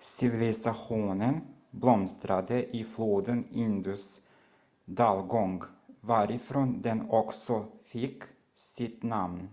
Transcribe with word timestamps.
civilisationen 0.00 1.40
blomstrade 1.70 2.62
i 2.76 2.84
floden 2.84 3.48
indus 3.50 4.20
dalgång 4.84 5.62
varifrån 6.00 6.82
den 6.82 7.10
också 7.10 7.66
fick 7.84 8.22
sitt 8.54 9.02
namn 9.02 9.48